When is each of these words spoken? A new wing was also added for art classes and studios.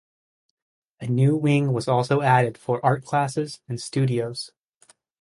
A 0.99 1.05
new 1.05 1.35
wing 1.37 1.73
was 1.73 1.87
also 1.87 2.21
added 2.21 2.57
for 2.57 2.83
art 2.83 3.05
classes 3.05 3.59
and 3.69 3.79
studios. 3.79 4.49